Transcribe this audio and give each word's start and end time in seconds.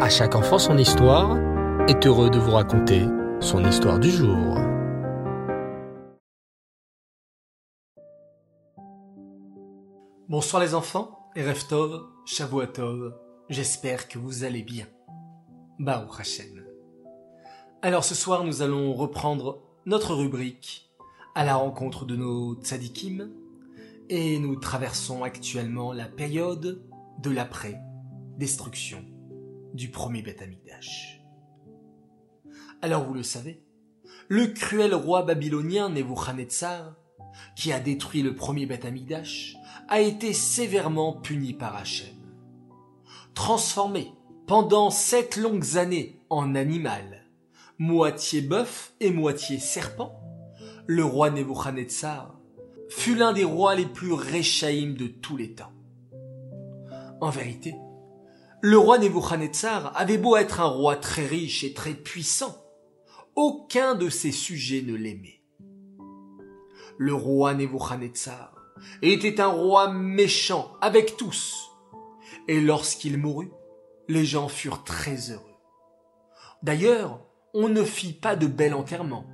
À 0.00 0.08
chaque 0.08 0.34
enfant 0.34 0.58
son 0.58 0.76
histoire 0.76 1.38
est 1.88 2.04
heureux 2.04 2.28
de 2.28 2.38
vous 2.38 2.50
raconter 2.50 3.06
son 3.38 3.64
histoire 3.64 4.00
du 4.00 4.10
jour. 4.10 4.58
Bonsoir 10.28 10.60
les 10.60 10.74
enfants, 10.74 11.30
et 11.36 11.44
Reftov, 11.44 12.06
Shavuatov, 12.26 13.14
j'espère 13.48 14.08
que 14.08 14.18
vous 14.18 14.42
allez 14.42 14.62
bien. 14.62 14.86
Baou 15.78 16.08
Hashem. 16.18 16.64
Alors 17.80 18.02
ce 18.02 18.16
soir 18.16 18.42
nous 18.42 18.62
allons 18.62 18.94
reprendre 18.94 19.62
notre 19.86 20.12
rubrique 20.12 20.90
à 21.36 21.44
la 21.44 21.54
rencontre 21.54 22.04
de 22.04 22.16
nos 22.16 22.56
tzadikim 22.56 23.30
et 24.08 24.40
nous 24.40 24.56
traversons 24.56 25.22
actuellement 25.22 25.92
la 25.92 26.06
période 26.06 26.82
de 27.22 27.30
l'après-destruction 27.30 29.13
du 29.74 29.90
premier 29.90 30.22
Beth. 30.22 30.42
Alors 32.80 33.04
vous 33.04 33.14
le 33.14 33.22
savez, 33.22 33.62
le 34.28 34.46
cruel 34.46 34.94
roi 34.94 35.22
babylonien 35.22 35.90
Nebuchadnezzar, 35.90 36.94
qui 37.56 37.72
a 37.72 37.80
détruit 37.80 38.22
le 38.22 38.34
premier 38.34 38.66
Beth 38.66 38.86
a 39.88 40.00
été 40.00 40.32
sévèrement 40.32 41.12
puni 41.12 41.52
par 41.52 41.76
Hachem. 41.76 42.14
Transformé 43.34 44.12
pendant 44.46 44.90
sept 44.90 45.36
longues 45.36 45.76
années 45.76 46.20
en 46.30 46.54
animal, 46.54 47.26
moitié 47.78 48.42
bœuf 48.42 48.94
et 49.00 49.10
moitié 49.10 49.58
serpent, 49.58 50.20
le 50.86 51.04
roi 51.04 51.30
Nebuchadnezzar 51.30 52.38
fut 52.88 53.16
l'un 53.16 53.32
des 53.32 53.44
rois 53.44 53.74
les 53.74 53.86
plus 53.86 54.12
réchaïm 54.12 54.94
de 54.94 55.06
tous 55.08 55.36
les 55.36 55.54
temps. 55.54 55.72
En 57.20 57.30
vérité, 57.30 57.74
le 58.66 58.78
roi 58.78 58.96
Nebuchadnezzar 58.96 59.92
avait 59.94 60.16
beau 60.16 60.36
être 60.36 60.62
un 60.62 60.68
roi 60.68 60.96
très 60.96 61.26
riche 61.26 61.64
et 61.64 61.74
très 61.74 61.92
puissant, 61.92 62.64
aucun 63.36 63.94
de 63.94 64.08
ses 64.08 64.32
sujets 64.32 64.80
ne 64.80 64.94
l'aimait. 64.94 65.42
Le 66.96 67.12
roi 67.12 67.52
Nebuchadnezzar 67.52 68.54
était 69.02 69.38
un 69.42 69.48
roi 69.48 69.92
méchant 69.92 70.72
avec 70.80 71.18
tous, 71.18 71.72
et 72.48 72.62
lorsqu'il 72.62 73.18
mourut, 73.18 73.50
les 74.08 74.24
gens 74.24 74.48
furent 74.48 74.82
très 74.82 75.30
heureux. 75.30 75.44
D'ailleurs, 76.62 77.20
on 77.52 77.68
ne 77.68 77.84
fit 77.84 78.14
pas 78.14 78.34
de 78.34 78.46
bel 78.46 78.72
enterrement 78.72 79.26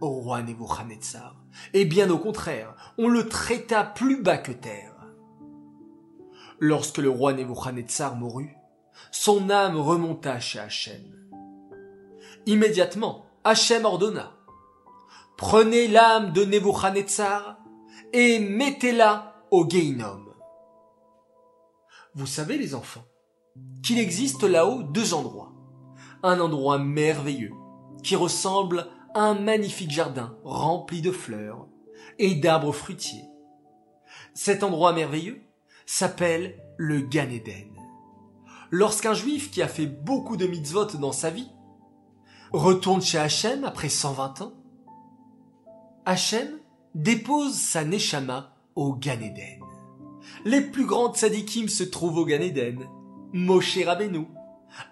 au 0.00 0.10
roi 0.10 0.42
Nebuchadnezzar, 0.42 1.34
et 1.74 1.86
bien 1.86 2.08
au 2.08 2.18
contraire, 2.18 2.94
on 2.98 3.08
le 3.08 3.28
traita 3.28 3.82
plus 3.82 4.22
bas 4.22 4.38
que 4.38 4.52
terre. 4.52 4.94
Lorsque 6.60 6.98
le 6.98 7.10
roi 7.10 7.32
Nebuchadnezzar 7.32 8.14
mourut, 8.14 8.59
son 9.10 9.50
âme 9.50 9.76
remonta 9.76 10.40
chez 10.40 10.58
Hachem. 10.58 11.20
Immédiatement, 12.46 13.26
Hachem 13.44 13.84
ordonna 13.84 14.32
Prenez 15.36 15.88
l'âme 15.88 16.32
de 16.32 16.44
Nebuchadnezzar 16.44 17.58
et 18.12 18.38
mettez-la 18.38 19.42
au 19.50 19.66
Geinom. 19.66 20.26
Vous 22.14 22.26
savez, 22.26 22.58
les 22.58 22.74
enfants, 22.74 23.04
qu'il 23.82 23.98
existe 23.98 24.42
là-haut 24.42 24.82
deux 24.82 25.14
endroits. 25.14 25.52
Un 26.22 26.40
endroit 26.40 26.78
merveilleux 26.78 27.52
qui 28.02 28.16
ressemble 28.16 28.86
à 29.14 29.20
un 29.22 29.34
magnifique 29.34 29.90
jardin 29.90 30.36
rempli 30.44 31.00
de 31.00 31.10
fleurs 31.10 31.66
et 32.18 32.34
d'arbres 32.34 32.72
fruitiers. 32.72 33.24
Cet 34.34 34.62
endroit 34.62 34.92
merveilleux 34.92 35.40
s'appelle 35.86 36.62
le 36.76 37.00
Gan 37.00 37.30
Eden 37.30 37.79
lorsqu'un 38.70 39.14
juif 39.14 39.50
qui 39.50 39.62
a 39.62 39.68
fait 39.68 39.86
beaucoup 39.86 40.36
de 40.36 40.46
mitzvot 40.46 40.86
dans 40.98 41.12
sa 41.12 41.30
vie 41.30 41.50
retourne 42.52 43.02
chez 43.02 43.18
Hachem 43.18 43.64
après 43.64 43.88
120 43.88 44.42
ans, 44.42 44.52
Hachem 46.06 46.58
dépose 46.94 47.54
sa 47.54 47.84
neshama 47.84 48.56
au 48.74 48.94
Gan 48.94 49.20
Eden. 49.20 49.60
Les 50.44 50.60
plus 50.60 50.86
grands 50.86 51.12
tzadikim 51.12 51.68
se 51.68 51.84
trouvent 51.84 52.18
au 52.18 52.24
Gan 52.24 52.40
Eden. 52.40 52.88
Moshe 53.32 53.78
Rabbeinu, 53.84 54.26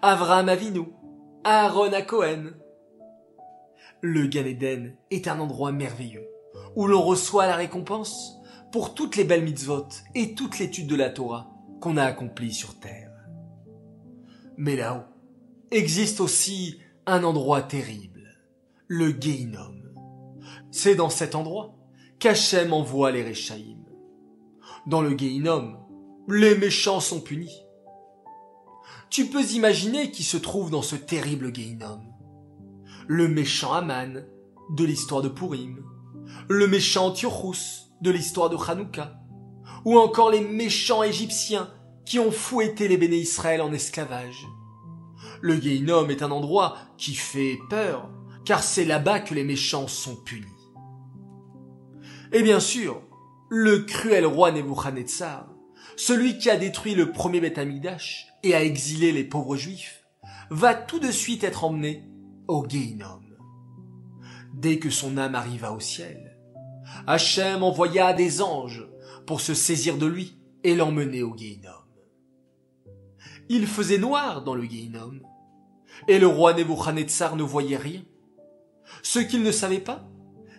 Avraham 0.01 0.49
Avinu, 0.49 0.85
Aaron 1.43 1.91
à. 1.93 2.01
Le 4.01 4.27
Gan 4.27 4.45
Eden 4.45 4.95
est 5.11 5.27
un 5.27 5.39
endroit 5.39 5.71
merveilleux 5.71 6.27
où 6.75 6.87
l'on 6.87 7.01
reçoit 7.01 7.47
la 7.47 7.55
récompense 7.55 8.37
pour 8.71 8.93
toutes 8.93 9.15
les 9.15 9.23
belles 9.23 9.43
mitzvot 9.43 9.87
et 10.15 10.35
toute 10.35 10.59
l'étude 10.59 10.87
de 10.87 10.95
la 10.95 11.09
Torah 11.09 11.51
qu'on 11.81 11.97
a 11.97 12.03
accomplie 12.03 12.53
sur 12.53 12.79
terre. 12.79 13.08
Mais 14.59 14.75
là-haut 14.75 15.05
existe 15.71 16.19
aussi 16.19 16.79
un 17.05 17.23
endroit 17.23 17.61
terrible, 17.61 18.41
le 18.89 19.11
Geinom. 19.17 19.73
C'est 20.69 20.95
dans 20.95 21.09
cet 21.09 21.33
endroit 21.33 21.77
qu'Hachem 22.19 22.73
envoie 22.73 23.11
les 23.11 23.23
Réchaïm. 23.23 23.85
Dans 24.85 25.01
le 25.01 25.17
Geinom, 25.17 25.77
les 26.27 26.57
méchants 26.57 26.99
sont 26.99 27.21
punis. 27.21 27.63
Tu 29.09 29.27
peux 29.27 29.45
imaginer 29.53 30.11
qui 30.11 30.23
se 30.23 30.35
trouve 30.35 30.69
dans 30.71 30.81
ce 30.81 30.97
terrible 30.97 31.55
Geinom. 31.55 32.01
Le 33.07 33.29
méchant 33.29 33.71
Aman 33.71 34.25
de 34.75 34.83
l'histoire 34.83 35.21
de 35.21 35.29
Purim, 35.29 35.81
le 36.49 36.67
méchant 36.67 37.07
Antiochus 37.07 37.93
de 38.01 38.11
l'histoire 38.11 38.49
de 38.49 38.57
Hanouka, 38.57 39.21
ou 39.85 39.97
encore 39.97 40.31
les 40.31 40.41
méchants 40.41 41.01
Égyptiens 41.01 41.71
qui 42.09 42.17
ont 42.17 42.31
fouetté 42.31 42.87
les 42.87 42.97
béné 42.97 43.17
Israël 43.17 43.61
en 43.61 43.71
esclavage. 43.71 44.47
Le 45.41 45.61
Geinom 45.61 46.09
est 46.09 46.23
un 46.23 46.31
endroit 46.31 46.75
qui 46.97 47.13
fait 47.13 47.59
peur, 47.69 48.09
car 48.45 48.63
c'est 48.63 48.83
là-bas 48.83 49.19
que 49.19 49.35
les 49.35 49.43
méchants 49.43 49.87
sont 49.87 50.15
punis. 50.15 50.47
Et 52.33 52.41
bien 52.41 52.59
sûr, 52.59 53.03
le 53.47 53.81
cruel 53.83 54.25
roi 54.25 54.51
Nebuchadnezzar, 54.51 55.53
celui 55.97 56.39
qui 56.39 56.49
a 56.49 56.57
détruit 56.57 56.95
le 56.95 57.11
premier 57.11 57.41
Beth 57.41 57.59
et 58.41 58.55
a 58.55 58.63
exilé 58.63 59.11
les 59.11 59.23
pauvres 59.23 59.55
juifs, 59.55 60.03
va 60.49 60.73
tout 60.73 60.99
de 60.99 61.11
suite 61.11 61.43
être 61.43 61.63
emmené 61.63 62.09
au 62.47 62.65
Geinom. 62.67 63.21
Dès 64.55 64.79
que 64.79 64.89
son 64.89 65.15
âme 65.19 65.35
arriva 65.35 65.73
au 65.73 65.79
ciel, 65.79 66.39
Hachem 67.05 67.61
envoya 67.61 68.13
des 68.13 68.41
anges 68.41 68.87
pour 69.27 69.41
se 69.41 69.53
saisir 69.53 69.99
de 69.99 70.07
lui 70.07 70.39
et 70.63 70.75
l'emmener 70.75 71.21
au 71.21 71.35
Geinom. 71.35 71.69
Il 73.49 73.67
faisait 73.67 73.97
noir 73.97 74.43
dans 74.43 74.55
le 74.55 74.63
Geinom, 74.63 75.19
et 76.07 76.19
le 76.19 76.27
roi 76.27 76.53
Nebuchadnezzar 76.53 77.35
ne 77.35 77.43
voyait 77.43 77.77
rien. 77.77 78.03
Ce 79.03 79.19
qu'il 79.19 79.43
ne 79.43 79.51
savait 79.51 79.79
pas, 79.79 80.07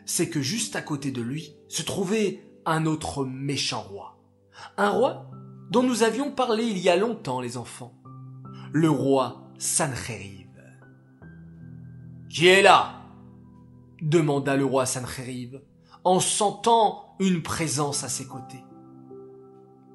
c'est 0.05 0.28
que 0.28 0.41
juste 0.43 0.77
à 0.77 0.83
côté 0.83 1.11
de 1.12 1.23
lui 1.23 1.55
se 1.69 1.83
trouvait 1.83 2.45
un 2.67 2.87
autre 2.87 3.25
méchant 3.25 3.81
roi. 3.81 4.19
Un 4.77 4.91
roi 4.91 5.31
dont 5.71 5.83
nous 5.83 6.03
avions 6.03 6.33
parlé 6.33 6.65
il 6.65 6.79
y 6.79 6.89
a 6.89 6.97
longtemps, 6.97 7.41
les 7.41 7.56
enfants. 7.56 7.95
Le 8.73 8.91
roi 8.91 9.49
Sancheriv. 9.59 10.49
Qui 12.29 12.49
est 12.49 12.62
là? 12.62 12.97
demanda 14.00 14.56
le 14.56 14.65
roi 14.65 14.87
Sancheriv, 14.87 15.61
en 16.05 16.21
sentant 16.21 17.17
une 17.21 17.43
présence 17.43 18.05
à 18.05 18.09
ses 18.09 18.27
côtés. 18.27 18.65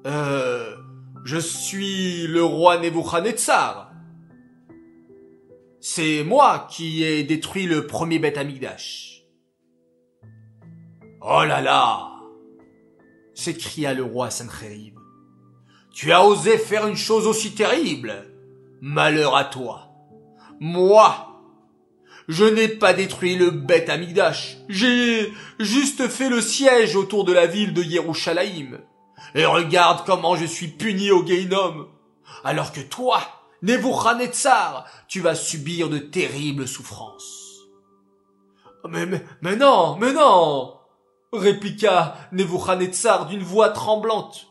Euh, 0.06 0.76
je 1.26 1.38
suis 1.38 2.28
le 2.28 2.44
roi 2.44 2.78
Nebuchadnezzar. 2.78 3.90
C'est 5.80 6.22
moi 6.22 6.68
qui 6.70 7.02
ai 7.02 7.24
détruit 7.24 7.66
le 7.66 7.88
premier 7.88 8.20
Beth 8.20 8.38
Amikdash. 8.38 9.24
Oh 11.20 11.42
là 11.44 11.60
là 11.60 12.12
s'écria 13.34 13.92
le 13.92 14.04
roi 14.04 14.30
Sancheriv. 14.30 14.94
Tu 15.92 16.12
as 16.12 16.24
osé 16.24 16.58
faire 16.58 16.86
une 16.86 16.96
chose 16.96 17.26
aussi 17.26 17.54
terrible. 17.54 18.14
Malheur 18.80 19.36
à 19.36 19.44
toi. 19.44 19.88
Moi, 20.60 21.42
je 22.28 22.44
n'ai 22.44 22.68
pas 22.68 22.94
détruit 22.94 23.34
le 23.34 23.50
Beth 23.50 23.90
Amikdash. 23.90 24.58
J'ai 24.68 25.32
juste 25.58 26.06
fait 26.06 26.30
le 26.30 26.40
siège 26.40 26.94
autour 26.94 27.24
de 27.24 27.32
la 27.32 27.46
ville 27.46 27.74
de 27.74 27.82
Yerushalayim. 27.82 28.78
Et 29.34 29.46
regarde 29.46 30.04
comment 30.06 30.36
je 30.36 30.44
suis 30.44 30.68
puni 30.68 31.10
au 31.10 31.24
Geinom. 31.24 31.88
Alors 32.44 32.72
que 32.72 32.80
toi, 32.80 33.20
Nebuchadnezzar, 33.62 34.86
tu 35.08 35.20
vas 35.20 35.34
subir 35.34 35.88
de 35.88 35.98
terribles 35.98 36.68
souffrances. 36.68 37.62
Mais, 38.88 39.06
mais, 39.06 39.24
mais 39.42 39.56
non, 39.56 39.96
mais 39.96 40.12
non! 40.12 40.74
répliqua 41.32 42.16
Nebuchadnezzar 42.32 43.26
d'une 43.26 43.42
voix 43.42 43.70
tremblante. 43.70 44.46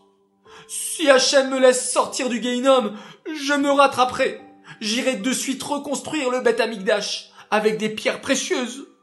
Si 0.68 1.10
Hachem 1.10 1.50
me 1.50 1.60
laisse 1.60 1.92
sortir 1.92 2.30
du 2.30 2.42
Geinom, 2.42 2.94
je 3.26 3.54
me 3.54 3.72
rattraperai. 3.72 4.42
J'irai 4.82 5.16
de 5.16 5.32
suite 5.32 5.64
reconstruire 5.64 6.30
le 6.30 6.42
Beth 6.42 6.60
Amikdash 6.60 7.30
avec 7.52 7.78
des 7.78 7.90
pierres 7.90 8.22
précieuses. 8.22 8.88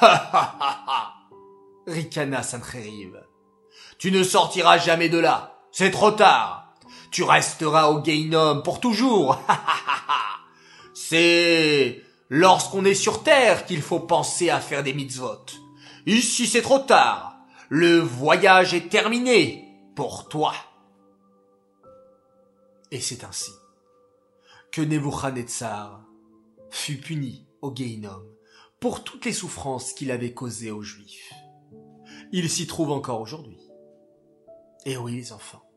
Ha 0.00 0.14
ha 0.32 0.56
ha 0.58 0.84
ha! 0.86 1.12
ricana. 1.86 2.42
Tu 3.98 4.10
ne 4.10 4.22
sortiras 4.22 4.78
jamais 4.78 5.08
de 5.08 5.18
là. 5.18 5.58
C'est 5.72 5.90
trop 5.90 6.10
tard. 6.10 6.74
Tu 7.10 7.22
resteras 7.22 7.88
au 7.88 8.00
Gainom 8.00 8.62
pour 8.62 8.80
toujours. 8.80 9.38
c'est 10.94 12.02
lorsqu'on 12.28 12.84
est 12.84 12.94
sur 12.94 13.22
terre 13.22 13.66
qu'il 13.66 13.82
faut 13.82 14.00
penser 14.00 14.50
à 14.50 14.60
faire 14.60 14.82
des 14.82 14.92
mitzvot. 14.92 15.46
Ici 16.06 16.46
c'est 16.46 16.62
trop 16.62 16.80
tard. 16.80 17.36
Le 17.68 17.98
voyage 17.98 18.74
est 18.74 18.88
terminé 18.88 19.66
pour 19.94 20.28
toi. 20.28 20.54
Et 22.90 23.00
c'est 23.00 23.24
ainsi 23.24 23.50
que 24.70 24.82
Nebuchadnezzar 24.82 26.02
fut 26.70 26.98
puni 26.98 27.46
au 27.62 27.70
Gainom 27.70 28.22
pour 28.78 29.02
toutes 29.02 29.24
les 29.24 29.32
souffrances 29.32 29.92
qu'il 29.92 30.10
avait 30.10 30.34
causées 30.34 30.70
aux 30.70 30.82
Juifs. 30.82 31.32
Il 32.32 32.50
s'y 32.50 32.66
trouve 32.66 32.92
encore 32.92 33.20
aujourd'hui. 33.20 33.58
Et 34.86 34.96
oui, 34.96 35.16
les 35.16 35.32
enfants. 35.32 35.68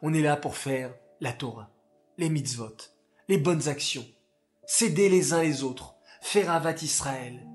On 0.00 0.14
est 0.14 0.22
là 0.22 0.36
pour 0.38 0.56
faire 0.56 0.94
la 1.20 1.34
Torah, 1.34 1.70
les 2.16 2.30
mitzvot, 2.30 2.74
les 3.28 3.36
bonnes 3.36 3.68
actions, 3.68 4.06
s'aider 4.66 5.10
les 5.10 5.34
uns 5.34 5.42
les 5.42 5.62
autres, 5.62 5.94
faire 6.22 6.50
Avat 6.50 6.76
Israël. 6.80 7.46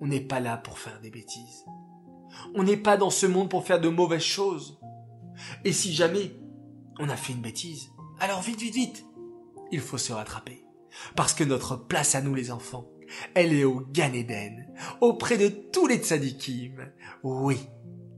On 0.00 0.06
n'est 0.06 0.20
pas 0.20 0.38
là 0.38 0.56
pour 0.56 0.78
faire 0.78 1.00
des 1.00 1.10
bêtises. 1.10 1.64
On 2.54 2.62
n'est 2.62 2.76
pas 2.76 2.96
dans 2.96 3.10
ce 3.10 3.26
monde 3.26 3.50
pour 3.50 3.66
faire 3.66 3.80
de 3.80 3.88
mauvaises 3.88 4.22
choses. 4.22 4.80
Et 5.64 5.72
si 5.72 5.92
jamais 5.92 6.36
on 7.00 7.08
a 7.08 7.16
fait 7.16 7.32
une 7.32 7.42
bêtise, 7.42 7.90
alors 8.20 8.42
vite, 8.42 8.60
vite, 8.60 8.74
vite, 8.74 9.04
il 9.72 9.80
faut 9.80 9.98
se 9.98 10.12
rattraper. 10.12 10.64
Parce 11.16 11.34
que 11.34 11.42
notre 11.42 11.74
place 11.74 12.14
à 12.14 12.22
nous 12.22 12.34
les 12.36 12.52
enfants, 12.52 12.88
elle 13.34 13.52
est 13.52 13.64
au 13.64 13.80
Gan 13.92 14.12
Eden, 14.12 14.72
auprès 15.00 15.36
de 15.36 15.48
tous 15.48 15.88
les 15.88 15.98
tzadikim. 15.98 16.92
Oui, 17.24 17.58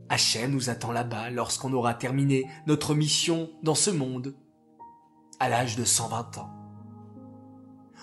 Hachem 0.09 0.51
nous 0.51 0.71
attend 0.71 0.93
là-bas 0.93 1.31
lorsqu'on 1.31 1.73
aura 1.73 1.95
terminé 1.95 2.47
notre 2.67 2.95
mission 2.95 3.51
dans 3.63 3.75
ce 3.75 3.91
monde, 3.91 4.35
à 5.41 5.49
l'âge 5.49 5.77
de 5.77 5.85
120 5.85 6.39
ans. 6.39 6.51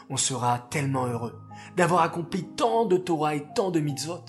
On 0.10 0.18
sera 0.18 0.60
tellement 0.60 1.06
heureux 1.06 1.40
d'avoir 1.78 2.02
accompli 2.02 2.44
tant 2.44 2.86
de 2.86 2.98
Torah 2.98 3.36
et 3.36 3.46
tant 3.56 3.72
de 3.72 3.80
mitzvot. 3.80 4.26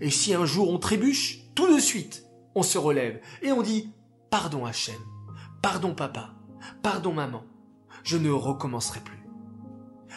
Et 0.00 0.10
si 0.10 0.34
un 0.34 0.44
jour 0.44 0.70
on 0.70 0.78
trébuche, 0.78 1.52
tout 1.54 1.72
de 1.72 1.80
suite, 1.80 2.26
on 2.54 2.62
se 2.62 2.78
relève 2.78 3.20
et 3.42 3.52
on 3.52 3.62
dit 3.62 3.92
Pardon 4.30 4.64
Hachem, 4.64 4.98
pardon 5.62 5.94
papa, 5.94 6.34
pardon 6.82 7.12
maman, 7.12 7.44
je 8.02 8.16
ne 8.16 8.30
recommencerai 8.30 9.00
plus. 9.00 9.22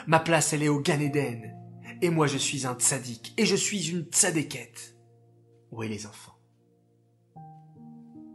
Ma 0.08 0.19
place, 0.19 0.54
elle 0.54 0.63
est 0.63 0.69
au 0.69 0.81
Gan 0.81 1.00
Eden. 1.00 1.56
Et 2.01 2.10
moi, 2.10 2.28
je 2.28 2.38
suis 2.38 2.68
un 2.68 2.75
tzaddik. 2.75 3.34
Et 3.38 3.46
je 3.46 3.56
suis 3.56 3.90
une 3.90 4.04
tzadékette. 4.04 4.98
Oui, 5.72 5.88
les 5.88 6.06
enfants? 6.06 6.35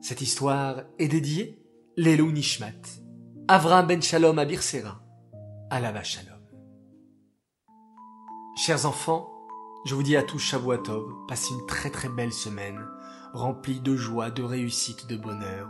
Cette 0.03 0.23
histoire 0.23 0.77
est 0.99 1.09
dédiée 1.09 1.63
Lelou 1.99 2.33
Nishmat, 2.33 2.73
Avram 3.49 3.87
ben 3.87 4.01
Shalom 4.01 4.39
à 4.39 4.47
Birsera, 4.47 5.03
Shalom. 6.03 6.41
Chers 8.57 8.87
enfants, 8.87 9.29
je 9.85 9.95
vous 9.95 10.03
dis 10.03 10.17
à 10.17 10.23
tous 10.23 10.39
Shavuatov, 10.39 11.27
passez 11.29 11.53
une 11.53 11.67
très 11.67 11.91
très 11.91 12.09
belle 12.09 12.33
semaine, 12.33 12.83
remplie 13.35 13.81
de 13.81 13.95
joie, 13.95 14.31
de 14.31 14.43
réussite, 14.43 15.07
de 15.07 15.19
bonheur. 15.19 15.69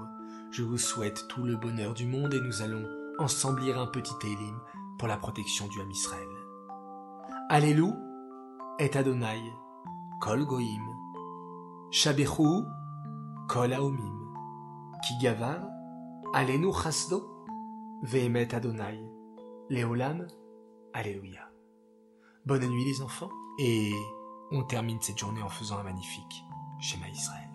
Je 0.52 0.62
vous 0.62 0.78
souhaite 0.78 1.26
tout 1.28 1.42
le 1.42 1.56
bonheur 1.56 1.94
du 1.94 2.06
monde 2.06 2.32
et 2.32 2.40
nous 2.40 2.62
allons 2.62 2.86
ensemble 3.18 3.62
lire 3.62 3.80
un 3.80 3.88
petit 3.88 4.16
Télim 4.20 4.60
pour 4.98 5.08
la 5.08 5.16
protection 5.16 5.66
du 5.66 5.80
Ham 5.80 5.90
Israël. 5.90 6.28
Allélu 7.48 7.90
et 8.78 8.96
Adonai, 8.96 9.42
Kol 10.20 10.46
Goïm, 10.46 10.86
Shabechu, 11.90 12.64
Kol 13.48 13.72
Aomim, 13.72 14.19
Kigavar, 15.02 15.60
Alenu 16.34 16.72
Chasdo, 16.72 17.44
Vehemet 18.02 18.54
Adonai, 18.54 19.00
Léolam, 19.68 20.26
Alléluia. 20.92 21.50
Bonne 22.46 22.66
nuit 22.66 22.84
les 22.84 23.02
enfants, 23.02 23.30
et 23.58 23.92
on 24.50 24.62
termine 24.64 25.00
cette 25.00 25.18
journée 25.18 25.42
en 25.42 25.48
faisant 25.48 25.78
un 25.78 25.84
magnifique 25.84 26.44
schéma 26.80 27.08
Israël. 27.08 27.49